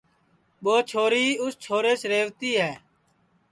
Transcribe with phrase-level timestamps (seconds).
[0.63, 2.71] ٻو چھوری اُس چھوریس ریہوَتی ہے